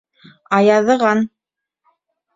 [0.59, 1.21] Аяҙыған.